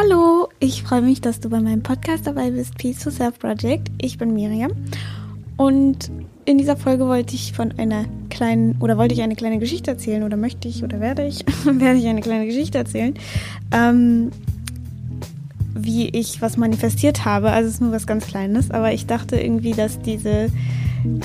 [0.00, 3.90] Hallo, ich freue mich, dass du bei meinem Podcast dabei bist, Peace to Self Project.
[4.00, 4.70] Ich bin Miriam
[5.56, 6.12] und
[6.44, 10.22] in dieser Folge wollte ich von einer kleinen oder wollte ich eine kleine Geschichte erzählen
[10.22, 13.14] oder möchte ich oder werde ich werde ich eine kleine Geschichte erzählen,
[13.72, 14.30] ähm,
[15.74, 17.50] wie ich was manifestiert habe.
[17.50, 20.48] Also es ist nur was ganz Kleines, aber ich dachte irgendwie, dass diese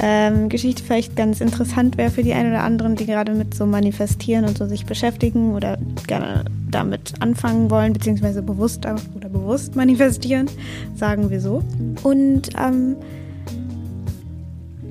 [0.02, 3.66] ähm, Geschichte vielleicht ganz interessant wäre für die einen oder anderen, die gerade mit so
[3.66, 5.78] Manifestieren und so sich beschäftigen oder
[6.08, 10.50] gerne damit anfangen wollen, beziehungsweise bewusst oder bewusst manifestieren,
[10.96, 11.64] sagen wir so.
[12.04, 12.96] Und ähm,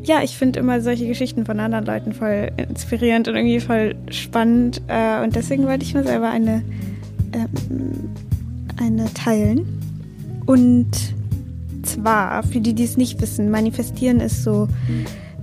[0.05, 4.83] ja, ich finde immer solche Geschichten von anderen Leuten voll inspirierend und irgendwie voll spannend.
[4.89, 6.63] Äh, und deswegen wollte ich mir selber eine,
[7.33, 8.11] ähm,
[8.79, 9.81] eine teilen.
[10.47, 11.15] Und
[11.83, 14.69] zwar, für die, die es nicht wissen, manifestieren ist so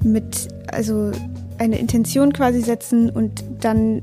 [0.03, 1.11] mit, also
[1.57, 4.01] eine Intention quasi setzen und dann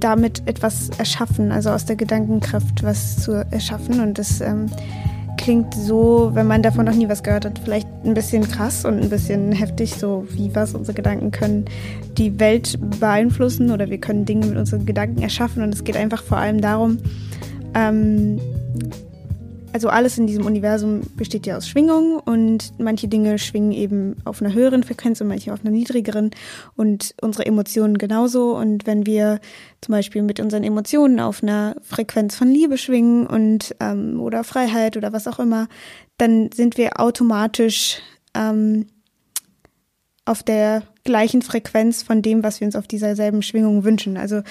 [0.00, 4.00] damit etwas erschaffen, also aus der Gedankenkraft was zu erschaffen.
[4.00, 4.66] Und das ähm,
[5.36, 9.00] klingt so, wenn man davon noch nie was gehört hat, vielleicht ein bisschen krass und
[9.00, 11.64] ein bisschen heftig, so wie was unsere Gedanken können
[12.16, 15.62] die Welt beeinflussen oder wir können Dinge mit unseren Gedanken erschaffen.
[15.62, 16.98] Und es geht einfach vor allem darum,
[17.74, 18.40] ähm,
[19.72, 24.40] also alles in diesem Universum besteht ja aus Schwingungen und manche Dinge schwingen eben auf
[24.40, 26.30] einer höheren Frequenz und manche auf einer niedrigeren
[26.76, 28.56] und unsere Emotionen genauso.
[28.56, 29.40] Und wenn wir
[29.80, 34.96] zum Beispiel mit unseren Emotionen auf einer Frequenz von Liebe schwingen und ähm, oder Freiheit
[34.96, 35.68] oder was auch immer,
[36.16, 38.00] dann sind wir automatisch
[38.34, 38.86] ähm,
[40.24, 44.16] auf der gleichen Frequenz von dem, was wir uns auf dieser selben Schwingung wünschen.
[44.16, 44.42] Also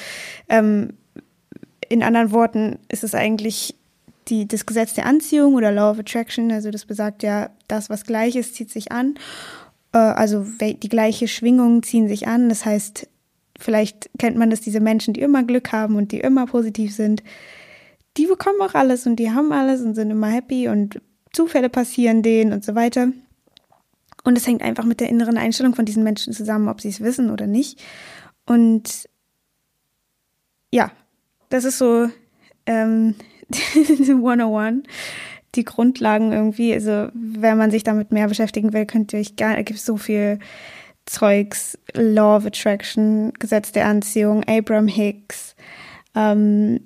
[0.50, 0.94] ähm,
[1.90, 3.76] in anderen Worten ist es eigentlich
[4.30, 8.06] die, das Gesetz der Anziehung oder Law of Attraction, also das besagt ja, das, was
[8.06, 9.16] gleich ist, zieht sich an.
[9.94, 12.50] Äh, also die gleiche Schwingung ziehen sich an.
[12.50, 13.08] Das heißt,
[13.60, 17.24] vielleicht kennt man das, diese Menschen, die immer Glück haben und die immer positiv sind,
[18.18, 21.00] die bekommen auch alles und die haben alles und sind immer happy und
[21.34, 23.10] Zufälle passieren denen und so weiter.
[24.24, 27.02] Und es hängt einfach mit der inneren Einstellung von diesen Menschen zusammen, ob sie es
[27.02, 27.80] wissen oder nicht.
[28.46, 29.08] Und
[30.72, 30.92] ja,
[31.50, 32.10] das ist so
[32.66, 33.16] ähm,
[34.10, 34.84] 101,
[35.56, 36.74] die Grundlagen irgendwie.
[36.74, 40.40] Also, wenn man sich damit mehr beschäftigen will, könnt ihr euch es gibt so viel
[41.06, 45.56] Zeugs, Law of Attraction, Gesetz der Anziehung, Abraham Hicks.
[46.16, 46.82] Ähm,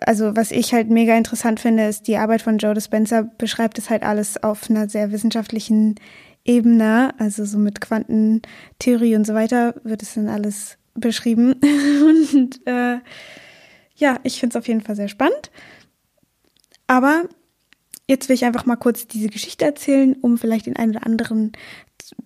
[0.00, 3.90] also, was ich halt mega interessant finde, ist die Arbeit von Joe Dispenza beschreibt es
[3.90, 5.96] halt alles auf einer sehr wissenschaftlichen
[6.44, 11.54] Ebene, also so mit Quantentheorie und so weiter wird es dann alles beschrieben.
[11.62, 12.98] und äh,
[13.96, 15.50] ja, ich finde es auf jeden Fall sehr spannend.
[16.86, 17.24] Aber
[18.06, 21.52] jetzt will ich einfach mal kurz diese Geschichte erzählen, um vielleicht den einen oder anderen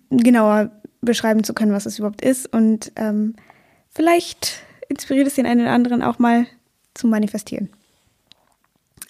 [0.09, 0.71] genauer
[1.01, 2.51] beschreiben zu können, was es überhaupt ist.
[2.53, 3.35] Und ähm,
[3.89, 6.45] vielleicht inspiriert es den einen oder anderen auch mal
[6.93, 7.69] zu manifestieren.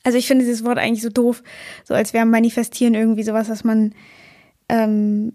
[0.04, 1.44] Also ich finde dieses Wort eigentlich so doof,
[1.84, 3.94] so als wäre manifestieren irgendwie sowas, was man
[4.70, 5.34] ähm,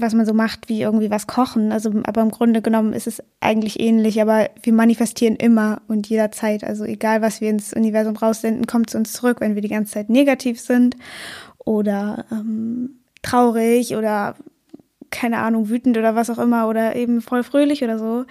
[0.00, 1.72] was man so macht, wie irgendwie was kochen.
[1.72, 6.64] Also, aber im Grunde genommen ist es eigentlich ähnlich, aber wir manifestieren immer und jederzeit.
[6.64, 9.92] Also egal, was wir ins Universum raussenden, kommt zu uns zurück, wenn wir die ganze
[9.92, 10.96] Zeit negativ sind
[11.64, 14.36] oder ähm, traurig oder
[15.10, 18.24] keine Ahnung, wütend oder was auch immer oder eben voll fröhlich oder so,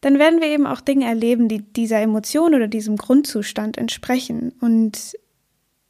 [0.00, 4.52] dann werden wir eben auch Dinge erleben, die dieser Emotion oder diesem Grundzustand entsprechen.
[4.60, 5.16] Und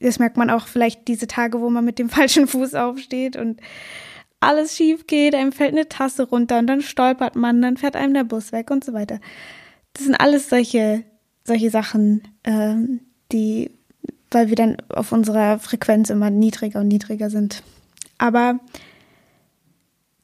[0.01, 3.61] das merkt man auch vielleicht diese Tage, wo man mit dem falschen Fuß aufsteht und
[4.41, 8.15] alles schief geht, einem fällt eine Tasse runter und dann stolpert man, dann fährt einem
[8.15, 9.21] der Bus weg und so weiter.
[9.93, 11.05] Das sind alles solche,
[11.45, 13.01] solche Sachen, ähm,
[13.33, 13.71] die,
[14.31, 17.63] weil wir dann auf unserer Frequenz immer niedriger und niedriger sind.
[18.19, 18.59] Aber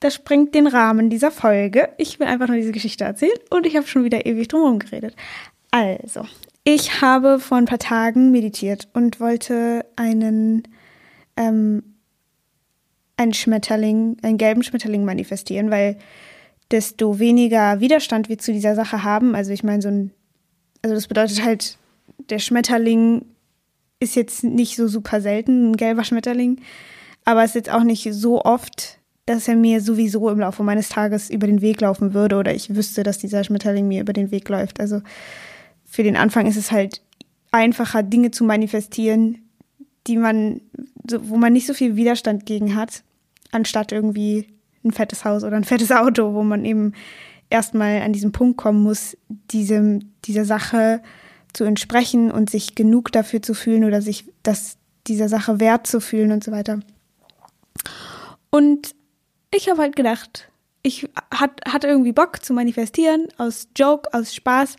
[0.00, 1.90] das sprengt den Rahmen dieser Folge.
[1.98, 5.14] Ich will einfach nur diese Geschichte erzählen und ich habe schon wieder ewig drumherum geredet.
[5.70, 6.26] Also,
[6.64, 10.62] ich habe vor ein paar Tagen meditiert und wollte einen
[11.36, 11.95] ähm,
[13.16, 15.96] einen Schmetterling, einen gelben Schmetterling manifestieren, weil
[16.70, 20.10] desto weniger Widerstand wir zu dieser Sache haben, also ich meine, so ein,
[20.82, 21.78] also das bedeutet halt,
[22.30, 23.24] der Schmetterling
[24.00, 26.60] ist jetzt nicht so super selten, ein gelber Schmetterling,
[27.24, 30.88] aber es ist jetzt auch nicht so oft, dass er mir sowieso im Laufe meines
[30.88, 34.30] Tages über den Weg laufen würde oder ich wüsste, dass dieser Schmetterling mir über den
[34.30, 34.78] Weg läuft.
[34.78, 35.00] Also
[35.84, 37.02] für den Anfang ist es halt
[37.50, 39.38] einfacher, Dinge zu manifestieren,
[40.06, 40.60] die man,
[41.04, 43.02] wo man nicht so viel Widerstand gegen hat
[43.52, 44.48] anstatt irgendwie
[44.84, 46.92] ein fettes Haus oder ein fettes Auto, wo man eben
[47.50, 51.02] erstmal an diesen Punkt kommen muss, diesem, dieser Sache
[51.52, 54.76] zu entsprechen und sich genug dafür zu fühlen oder sich das,
[55.06, 56.80] dieser Sache wert zu fühlen und so weiter.
[58.50, 58.94] Und
[59.54, 60.50] ich habe halt gedacht,
[60.82, 64.76] ich hat, hatte irgendwie Bock zu manifestieren, aus Joke, aus Spaß.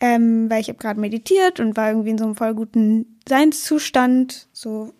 [0.00, 4.48] ähm, weil ich habe gerade meditiert und war irgendwie in so einem voll guten Seinszustand,
[4.52, 4.92] so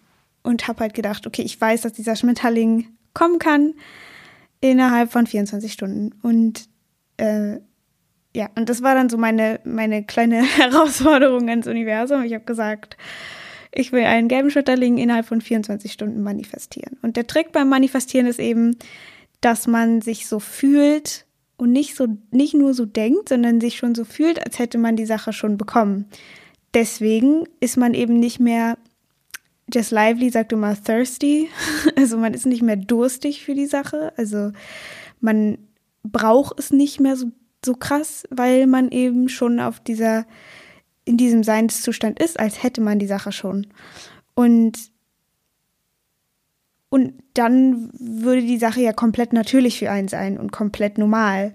[0.42, 3.74] und habe halt gedacht, okay, ich weiß, dass dieser Schmetterling kommen kann
[4.60, 6.68] innerhalb von 24 Stunden und
[7.16, 7.58] äh,
[8.36, 12.24] ja, und das war dann so meine meine kleine Herausforderung ans Universum.
[12.24, 12.96] Ich habe gesagt,
[13.72, 16.96] ich will einen gelben Schmetterling innerhalb von 24 Stunden manifestieren.
[17.02, 18.76] Und der Trick beim Manifestieren ist eben,
[19.40, 21.26] dass man sich so fühlt,
[21.56, 24.96] und nicht so, nicht nur so denkt, sondern sich schon so fühlt, als hätte man
[24.96, 26.06] die Sache schon bekommen.
[26.74, 28.76] Deswegen ist man eben nicht mehr,
[29.72, 31.48] Jess Lively sagt immer thirsty,
[31.96, 34.52] also man ist nicht mehr durstig für die Sache, also
[35.20, 35.58] man
[36.02, 37.32] braucht es nicht mehr so,
[37.64, 40.26] so krass, weil man eben schon auf dieser,
[41.04, 43.66] in diesem Seinszustand ist, als hätte man die Sache schon.
[44.34, 44.92] Und
[46.94, 51.52] und dann würde die Sache ja komplett natürlich für einen sein und komplett normal.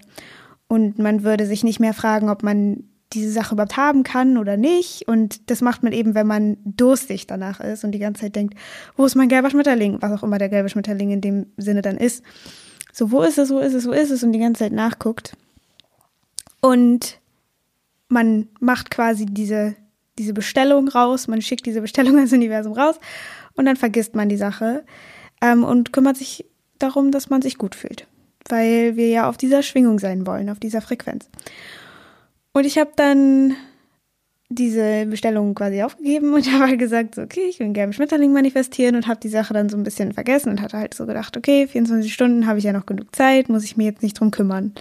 [0.68, 4.56] Und man würde sich nicht mehr fragen, ob man diese Sache überhaupt haben kann oder
[4.56, 5.08] nicht.
[5.08, 8.54] Und das macht man eben, wenn man durstig danach ist und die ganze Zeit denkt,
[8.96, 10.00] wo ist mein gelber Schmetterling?
[10.00, 12.22] Was auch immer der gelbe Schmetterling in dem Sinne dann ist.
[12.92, 14.22] So, wo ist es, wo ist es, wo ist es?
[14.22, 15.36] Und die ganze Zeit nachguckt.
[16.60, 17.18] Und
[18.08, 19.74] man macht quasi diese,
[20.18, 22.96] diese Bestellung raus, man schickt diese Bestellung ins Universum raus
[23.54, 24.84] und dann vergisst man die Sache
[25.40, 26.44] ähm, und kümmert sich
[26.78, 28.06] darum, dass man sich gut fühlt,
[28.48, 31.28] weil wir ja auf dieser Schwingung sein wollen, auf dieser Frequenz.
[32.52, 33.54] Und ich habe dann
[34.48, 38.32] diese Bestellung quasi aufgegeben und habe halt gesagt, so, okay, ich will einen gelben Schmetterling
[38.32, 41.36] manifestieren und habe die Sache dann so ein bisschen vergessen und hatte halt so gedacht,
[41.36, 44.32] okay, 24 Stunden habe ich ja noch genug Zeit, muss ich mir jetzt nicht drum
[44.32, 44.74] kümmern.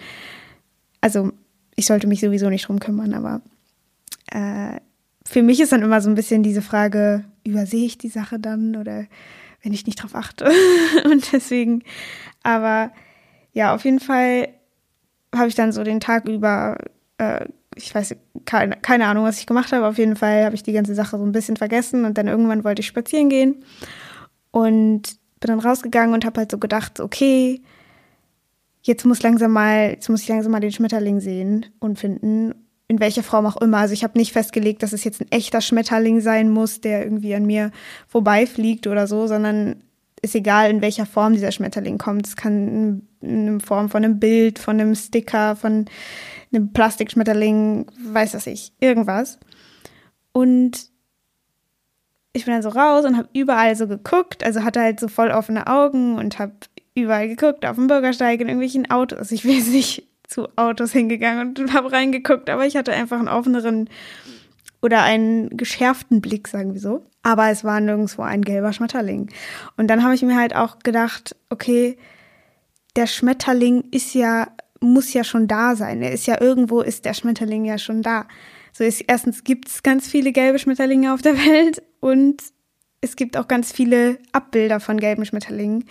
[1.02, 1.32] Also
[1.76, 3.42] ich sollte mich sowieso nicht drum kümmern, aber
[4.32, 4.80] äh,
[5.26, 8.76] für mich ist dann immer so ein bisschen diese Frage, übersehe ich die Sache dann
[8.76, 9.06] oder
[9.62, 10.52] wenn ich nicht drauf achte.
[11.06, 11.84] und deswegen,
[12.42, 12.92] aber
[13.54, 14.50] ja, auf jeden Fall
[15.34, 16.78] habe ich dann so den Tag über,
[17.20, 17.46] äh,
[17.84, 18.16] ich weiß
[18.46, 19.88] keine, keine Ahnung, was ich gemacht habe.
[19.88, 22.64] Auf jeden Fall habe ich die ganze Sache so ein bisschen vergessen und dann irgendwann
[22.64, 23.64] wollte ich spazieren gehen
[24.52, 27.62] und bin dann rausgegangen und habe halt so gedacht, okay,
[28.82, 32.54] jetzt muss langsam mal, jetzt muss ich langsam mal den Schmetterling sehen und finden
[32.88, 33.78] in welcher Form auch immer.
[33.78, 37.36] Also ich habe nicht festgelegt, dass es jetzt ein echter Schmetterling sein muss, der irgendwie
[37.36, 37.72] an mir
[38.08, 39.84] vorbeifliegt oder so, sondern
[40.22, 42.28] ist egal, in welcher Form dieser Schmetterling kommt.
[42.28, 45.86] Es kann in Form von einem Bild, von einem Sticker, von
[46.52, 49.40] einem Plastikschmetterling, weiß das ich, irgendwas.
[50.32, 50.90] Und
[52.34, 55.32] ich bin dann so raus und habe überall so geguckt, also hatte halt so voll
[55.32, 56.54] offene Augen und habe
[56.96, 59.32] überall geguckt, auf dem Bürgersteig, in irgendwelchen Autos.
[59.32, 63.28] Ich will es nicht zu Autos hingegangen und habe reingeguckt, aber ich hatte einfach einen
[63.28, 63.90] offeneren
[64.82, 67.04] oder einen geschärften Blick, sagen wir so.
[67.24, 69.30] Aber es war nirgendwo ein gelber Schmetterling.
[69.76, 71.98] Und dann habe ich mir halt auch gedacht, okay,
[72.96, 74.48] der Schmetterling ist ja,
[74.82, 76.02] muss ja schon da sein.
[76.02, 78.28] Er ist ja irgendwo, ist der Schmetterling ja schon da.
[78.72, 82.42] So ist, erstens gibt es ganz viele gelbe Schmetterlinge auf der Welt und
[83.02, 85.86] es gibt auch ganz viele Abbilder von gelben Schmetterlingen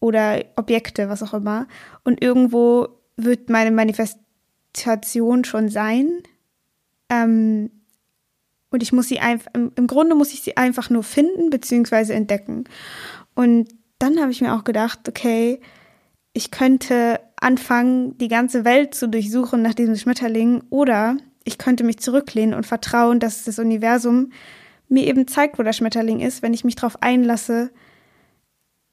[0.00, 1.66] oder Objekte, was auch immer.
[2.04, 6.22] Und irgendwo wird meine Manifestation schon sein.
[7.08, 7.70] Ähm,
[8.70, 12.12] und ich muss sie einfach, im, im Grunde muss ich sie einfach nur finden bzw.
[12.12, 12.64] entdecken.
[13.34, 13.68] Und
[13.98, 15.60] dann habe ich mir auch gedacht, okay,
[16.36, 21.98] ich könnte anfangen, die ganze Welt zu durchsuchen nach diesem Schmetterling oder ich könnte mich
[21.98, 24.32] zurücklehnen und vertrauen, dass das Universum
[24.88, 27.70] mir eben zeigt, wo der Schmetterling ist, wenn ich mich darauf einlasse,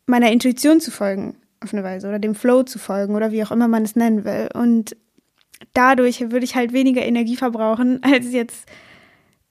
[0.06, 3.52] meiner Intuition zu folgen auf eine Weise oder dem Flow zu folgen oder wie auch
[3.52, 4.48] immer man es nennen will.
[4.54, 4.96] Und
[5.74, 8.70] dadurch würde ich halt weniger Energie verbrauchen, als jetzt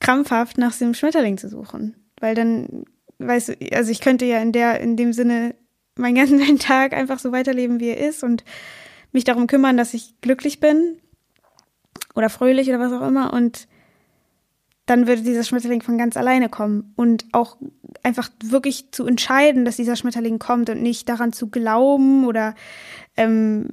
[0.01, 1.95] krampfhaft nach dem Schmetterling zu suchen.
[2.21, 2.85] Weil dann,
[3.19, 5.55] weißt du, also ich könnte ja in der, in dem Sinne
[5.97, 8.45] meinen ganzen Tag einfach so weiterleben, wie er ist und
[9.13, 10.99] mich darum kümmern, dass ich glücklich bin
[12.15, 13.69] oder fröhlich oder was auch immer und
[14.87, 16.93] dann würde dieser Schmetterling von ganz alleine kommen.
[16.97, 17.57] Und auch
[18.03, 22.55] einfach wirklich zu entscheiden, dass dieser Schmetterling kommt und nicht daran zu glauben oder
[23.17, 23.69] ähm,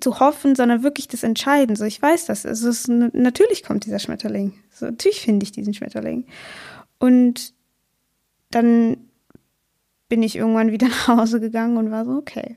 [0.00, 1.76] zu hoffen, sondern wirklich das Entscheiden.
[1.76, 2.46] So, ich weiß das.
[2.46, 4.54] Also es, natürlich kommt dieser Schmetterling.
[4.70, 6.26] So, natürlich finde ich diesen Schmetterling.
[6.98, 7.52] Und
[8.50, 8.96] dann
[10.08, 12.56] bin ich irgendwann wieder nach Hause gegangen und war so, okay.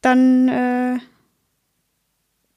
[0.00, 0.98] Dann, äh,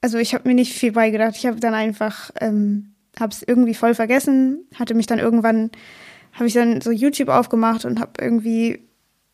[0.02, 1.36] also ich habe mir nicht viel beigedacht.
[1.36, 5.72] Ich habe dann einfach ähm, habe es irgendwie voll vergessen, hatte mich dann irgendwann,
[6.34, 8.88] habe ich dann so YouTube aufgemacht und habe irgendwie,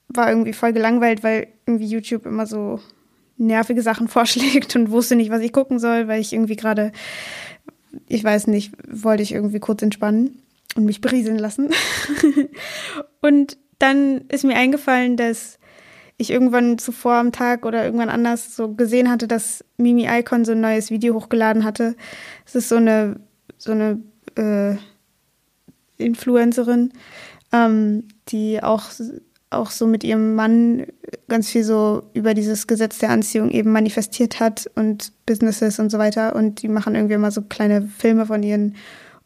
[0.07, 2.79] war irgendwie voll gelangweilt, weil irgendwie YouTube immer so
[3.37, 6.91] nervige Sachen vorschlägt und wusste nicht, was ich gucken soll, weil ich irgendwie gerade,
[8.07, 10.41] ich weiß nicht, wollte ich irgendwie kurz entspannen
[10.75, 11.69] und mich berieseln lassen.
[13.21, 15.59] und dann ist mir eingefallen, dass
[16.17, 20.51] ich irgendwann zuvor am Tag oder irgendwann anders so gesehen hatte, dass Mimi Icon so
[20.51, 21.95] ein neues Video hochgeladen hatte.
[22.45, 23.19] Es ist so eine
[23.61, 24.01] so eine
[24.37, 24.75] äh,
[25.97, 26.93] Influencerin,
[27.51, 28.83] ähm, die auch,
[29.49, 30.87] auch so mit ihrem Mann
[31.27, 35.99] ganz viel so über dieses Gesetz der Anziehung eben manifestiert hat und Businesses und so
[35.99, 36.35] weiter.
[36.35, 38.75] Und die machen irgendwie immer so kleine Filme von ihren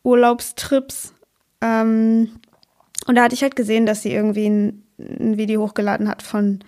[0.03, 1.13] Urlaubstrips.
[1.61, 2.29] Ähm,
[3.05, 6.59] und da hatte ich halt gesehen, dass sie irgendwie ein, ein Video hochgeladen hat von,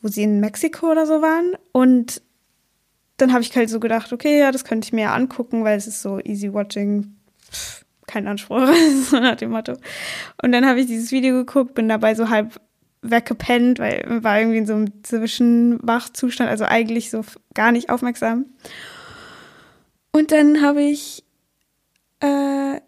[0.00, 1.52] wo sie in Mexiko oder so waren.
[1.70, 2.22] Und
[3.16, 5.78] dann habe ich halt so gedacht, okay, ja, das könnte ich mir ja angucken, weil
[5.78, 7.16] es ist so easy watching.
[8.06, 8.68] Kein Anspruch,
[9.10, 9.76] so nach dem Motto.
[10.42, 12.60] Und dann habe ich dieses Video geguckt, bin dabei so halb
[13.02, 18.46] weggepennt, weil war irgendwie in so einem Zwischenwachzustand, also eigentlich so gar nicht aufmerksam.
[20.12, 21.24] Und dann habe ich
[22.20, 22.80] äh,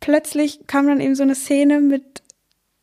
[0.00, 2.22] plötzlich kam dann eben so eine Szene mit,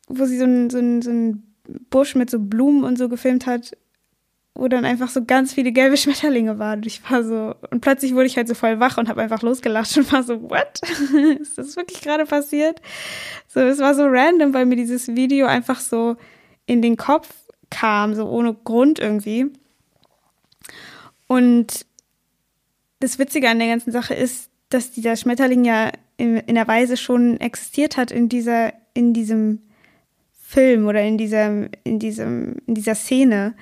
[0.07, 1.55] wo sie so einen so so ein
[1.89, 3.73] Busch mit so Blumen und so gefilmt hat
[4.57, 6.79] wo dann einfach so ganz viele gelbe Schmetterlinge waren.
[6.79, 9.41] Und ich war so, und plötzlich wurde ich halt so voll wach und habe einfach
[9.41, 10.81] losgelacht und war so, what?
[11.39, 12.81] Ist das wirklich gerade passiert?
[13.47, 16.17] So, es war so random, weil mir dieses Video einfach so
[16.65, 17.29] in den Kopf
[17.69, 19.47] kam, so ohne Grund irgendwie.
[21.27, 21.85] Und
[22.99, 27.39] das Witzige an der ganzen Sache ist, dass dieser Schmetterling ja in, der Weise schon
[27.39, 29.61] existiert hat in dieser, in diesem
[30.31, 33.55] Film oder in diesem, in diesem, in dieser Szene.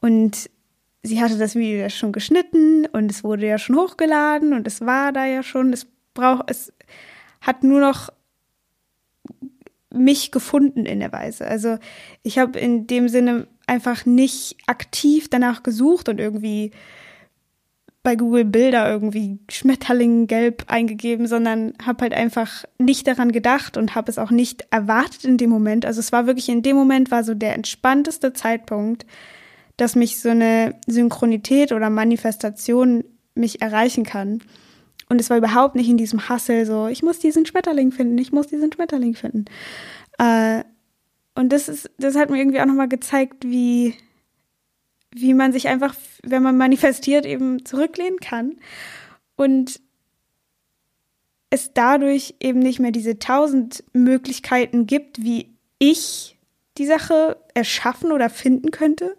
[0.00, 0.50] Und
[1.02, 4.80] sie hatte das Video ja schon geschnitten und es wurde ja schon hochgeladen und es
[4.80, 5.72] war da ja schon.
[5.72, 6.72] Es braucht, es
[7.40, 8.10] hat nur noch
[9.94, 11.46] mich gefunden in der Weise.
[11.46, 11.78] Also
[12.22, 16.72] ich habe in dem Sinne einfach nicht aktiv danach gesucht und irgendwie
[18.02, 23.94] bei Google Bilder irgendwie Schmetterling gelb eingegeben, sondern habe halt einfach nicht daran gedacht und
[23.94, 25.86] habe es auch nicht erwartet in dem Moment.
[25.86, 29.06] Also es war wirklich in dem Moment war so der entspannteste Zeitpunkt,
[29.76, 33.04] dass mich so eine Synchronität oder Manifestation
[33.34, 34.42] mich erreichen kann.
[35.08, 38.32] Und es war überhaupt nicht in diesem Hassel so, ich muss diesen Schmetterling finden, ich
[38.32, 39.44] muss diesen Schmetterling finden.
[40.18, 40.64] Äh,
[41.34, 43.94] und das ist, das hat mir irgendwie auch nochmal gezeigt, wie,
[45.14, 48.56] wie man sich einfach, wenn man manifestiert, eben zurücklehnen kann.
[49.36, 49.80] Und
[51.50, 56.38] es dadurch eben nicht mehr diese tausend Möglichkeiten gibt, wie ich
[56.78, 59.16] die Sache erschaffen oder finden könnte,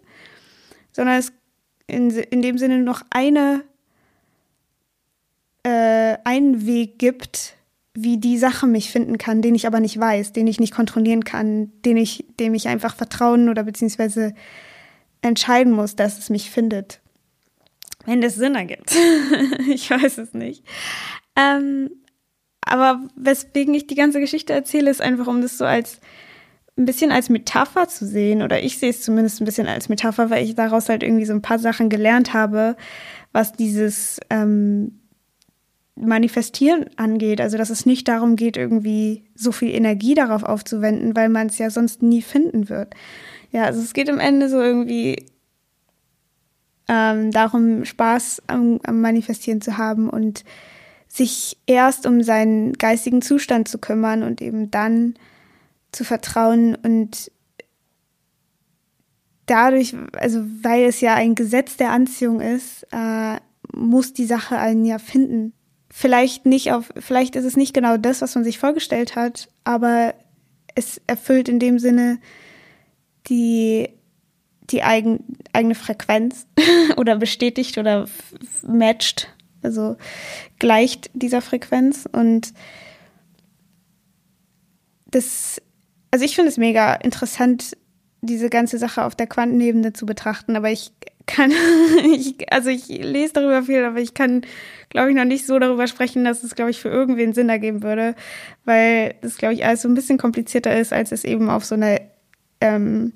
[0.92, 1.32] sondern es
[1.86, 3.62] in, in dem Sinne noch eine,
[5.62, 7.54] äh, einen Weg gibt,
[7.94, 11.24] wie die Sache mich finden kann, den ich aber nicht weiß, den ich nicht kontrollieren
[11.24, 14.34] kann, den ich, dem ich einfach vertrauen oder beziehungsweise
[15.24, 17.00] entscheiden muss, dass es mich findet.
[18.06, 18.94] Wenn das Sinn ergibt.
[19.68, 20.64] ich weiß es nicht.
[21.36, 21.90] Ähm,
[22.60, 26.00] aber weswegen ich die ganze Geschichte erzähle, ist einfach, um das so als
[26.76, 30.30] ein bisschen als Metapher zu sehen, oder ich sehe es zumindest ein bisschen als Metapher,
[30.30, 32.76] weil ich daraus halt irgendwie so ein paar Sachen gelernt habe,
[33.32, 35.00] was dieses ähm,
[35.94, 37.40] Manifestieren angeht.
[37.40, 41.58] Also, dass es nicht darum geht, irgendwie so viel Energie darauf aufzuwenden, weil man es
[41.58, 42.94] ja sonst nie finden wird.
[43.54, 45.26] Ja, also es geht am Ende so irgendwie
[46.88, 50.44] ähm, darum, Spaß am, am Manifestieren zu haben und
[51.06, 55.14] sich erst um seinen geistigen Zustand zu kümmern und eben dann
[55.92, 57.30] zu vertrauen und
[59.46, 63.36] dadurch, also weil es ja ein Gesetz der Anziehung ist, äh,
[63.72, 65.52] muss die Sache einen ja finden.
[65.90, 70.12] Vielleicht nicht auf, vielleicht ist es nicht genau das, was man sich vorgestellt hat, aber
[70.74, 72.18] es erfüllt in dem Sinne
[73.28, 73.88] die,
[74.70, 76.46] die eigen, eigene Frequenz
[76.96, 78.06] oder bestätigt oder
[78.62, 79.28] matcht,
[79.62, 79.96] also
[80.58, 82.08] gleicht dieser Frequenz.
[82.10, 82.52] Und
[85.06, 85.60] das
[86.14, 87.76] also ich finde es mega interessant,
[88.20, 90.92] diese ganze Sache auf der Quantenebene zu betrachten, aber ich
[91.26, 91.50] kann,
[92.14, 94.42] ich, also ich lese darüber viel, aber ich kann,
[94.90, 97.82] glaube ich, noch nicht so darüber sprechen, dass es, glaube ich, für irgendwen Sinn ergeben
[97.82, 98.14] würde,
[98.64, 101.74] weil das, glaube ich, alles so ein bisschen komplizierter ist, als es eben auf so
[101.74, 101.98] einer,
[102.64, 103.12] ähm,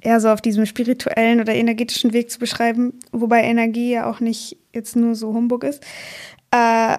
[0.00, 4.56] eher so auf diesem spirituellen oder energetischen Weg zu beschreiben, wobei Energie ja auch nicht
[4.72, 5.84] jetzt nur so Humbug ist.
[6.50, 6.96] Äh,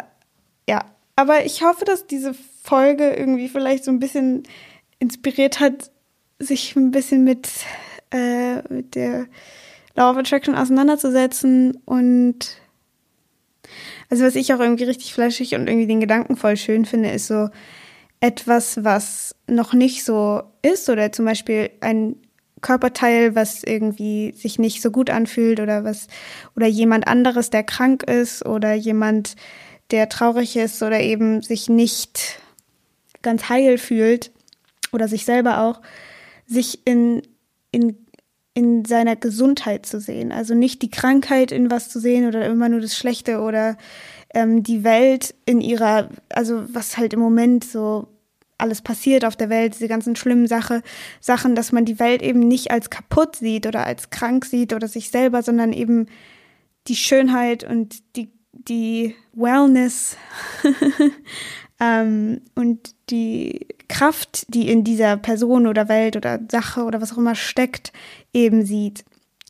[0.69, 4.43] ja, aber ich hoffe, dass diese Folge irgendwie vielleicht so ein bisschen
[4.99, 5.91] inspiriert hat,
[6.37, 7.49] sich ein bisschen mit,
[8.11, 9.27] äh, mit der
[9.95, 12.57] Law of Attraction auseinanderzusetzen und
[14.09, 17.27] also was ich auch irgendwie richtig fleischig und irgendwie den Gedanken voll schön finde, ist
[17.27, 17.49] so
[18.21, 22.15] etwas, was noch nicht so ist oder zum Beispiel ein
[22.61, 26.07] Körperteil, was irgendwie sich nicht so gut anfühlt oder was
[26.55, 29.35] oder jemand anderes, der krank ist oder jemand,
[29.91, 32.39] der traurig ist oder eben sich nicht
[33.21, 34.31] ganz heil fühlt,
[34.91, 35.81] oder sich selber auch,
[36.45, 37.21] sich in,
[37.71, 37.97] in,
[38.53, 40.31] in seiner Gesundheit zu sehen.
[40.31, 43.77] Also nicht die Krankheit in was zu sehen oder immer nur das Schlechte oder
[44.33, 48.07] ähm, die Welt in ihrer, also was halt im Moment so
[48.57, 50.83] alles passiert auf der Welt, diese ganzen schlimmen Sache,
[51.21, 54.87] Sachen, dass man die Welt eben nicht als kaputt sieht oder als krank sieht oder
[54.87, 56.07] sich selber, sondern eben
[56.87, 60.17] die Schönheit und die, die Wellness
[61.79, 67.17] ähm, und die Kraft, die in dieser Person oder Welt oder Sache oder was auch
[67.17, 67.91] immer steckt,
[68.33, 69.05] eben sieht.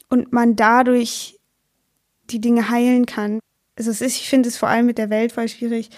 [0.10, 1.40] Und man dadurch
[2.30, 3.40] die Dinge heilen kann.
[3.80, 5.90] Also es ist, ich finde es vor allem mit der Welt voll schwierig,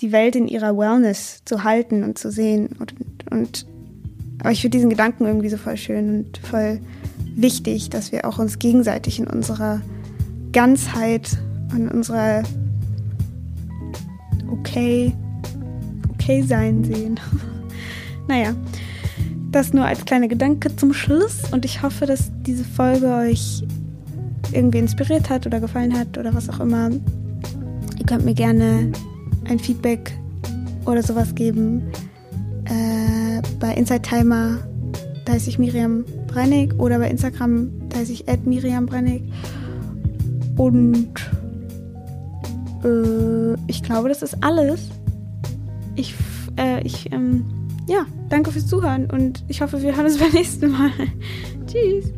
[0.00, 2.70] die Welt in ihrer Wellness zu halten und zu sehen.
[2.78, 2.94] Und,
[3.30, 3.66] und
[4.40, 6.80] aber ich finde diesen Gedanken irgendwie so voll schön und voll
[7.36, 9.82] wichtig, dass wir auch uns gegenseitig in unserer
[10.52, 11.28] Ganzheit
[11.72, 12.42] und unserer
[14.50, 15.12] okay,
[16.14, 17.20] okay sein sehen.
[18.28, 18.54] naja,
[19.50, 23.62] das nur als kleiner Gedanke zum Schluss und ich hoffe, dass diese Folge euch
[24.52, 26.90] irgendwie inspiriert hat oder gefallen hat oder was auch immer.
[27.98, 28.92] Ihr könnt mir gerne
[29.48, 30.12] ein Feedback
[30.86, 31.82] oder sowas geben.
[32.64, 34.58] Äh, bei Inside Timer,
[35.24, 39.22] da heiße ich Miriam Brennig oder bei Instagram, da heiße ich Miriam Brennig.
[40.56, 41.14] Und
[42.84, 44.88] äh, ich glaube, das ist alles.
[45.96, 46.14] Ich,
[46.56, 47.44] äh, ich, ähm,
[47.88, 50.90] ja, danke fürs Zuhören und ich hoffe, wir hören uns beim nächsten Mal.
[51.66, 52.12] Tschüss.